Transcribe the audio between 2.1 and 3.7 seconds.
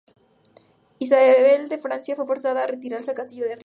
fue forzada a retirarse al castillo de Rising.